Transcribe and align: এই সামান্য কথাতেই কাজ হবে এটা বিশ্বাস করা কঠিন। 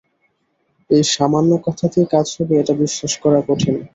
এই 0.89 1.03
সামান্য 1.11 1.51
কথাতেই 1.65 2.07
কাজ 2.13 2.27
হবে 2.35 2.53
এটা 2.57 2.73
বিশ্বাস 2.83 3.13
করা 3.23 3.39
কঠিন। 3.47 3.75